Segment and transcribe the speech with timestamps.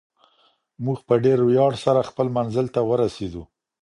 [0.85, 3.43] موږ په ډېر ویاړ سره خپل منزل ته ورسېدو.